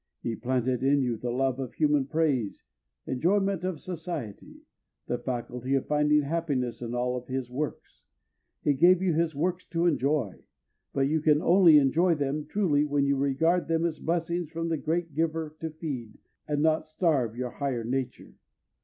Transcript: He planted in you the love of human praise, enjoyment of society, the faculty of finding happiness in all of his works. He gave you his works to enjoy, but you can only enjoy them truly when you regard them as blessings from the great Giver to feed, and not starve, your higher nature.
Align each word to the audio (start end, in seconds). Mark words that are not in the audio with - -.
He 0.23 0.35
planted 0.35 0.81
in 0.81 1.03
you 1.03 1.15
the 1.15 1.29
love 1.29 1.59
of 1.59 1.75
human 1.75 2.07
praise, 2.07 2.63
enjoyment 3.05 3.63
of 3.63 3.79
society, 3.79 4.63
the 5.05 5.19
faculty 5.19 5.75
of 5.75 5.85
finding 5.85 6.23
happiness 6.23 6.81
in 6.81 6.95
all 6.95 7.15
of 7.15 7.27
his 7.27 7.51
works. 7.51 8.01
He 8.63 8.73
gave 8.73 9.03
you 9.03 9.13
his 9.13 9.35
works 9.35 9.63
to 9.67 9.85
enjoy, 9.85 10.41
but 10.91 11.01
you 11.07 11.21
can 11.21 11.39
only 11.43 11.77
enjoy 11.77 12.15
them 12.15 12.47
truly 12.47 12.83
when 12.83 13.05
you 13.05 13.15
regard 13.15 13.67
them 13.67 13.85
as 13.85 13.99
blessings 13.99 14.49
from 14.49 14.69
the 14.69 14.77
great 14.77 15.13
Giver 15.13 15.55
to 15.59 15.69
feed, 15.69 16.17
and 16.47 16.63
not 16.63 16.87
starve, 16.87 17.35
your 17.35 17.51
higher 17.51 17.83
nature. 17.83 18.33